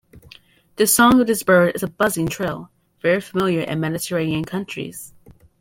The 0.77 0.87
song 0.87 1.21
of 1.21 1.27
this 1.27 1.43
bird 1.43 1.75
is 1.75 1.83
a 1.83 1.87
buzzing 1.87 2.27
trill, 2.27 2.71
very 3.03 3.21
familiar 3.21 3.61
in 3.61 3.79
Mediterranean 3.79 4.43
countries. 4.43 5.13